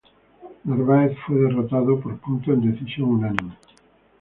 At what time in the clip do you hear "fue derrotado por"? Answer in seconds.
1.27-2.17